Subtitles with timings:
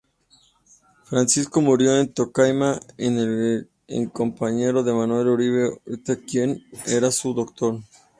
[1.03, 3.69] Francisco murió en Tocaima, en
[4.11, 7.79] compañía de Manuel Uribe Ángel, quien era su doctor.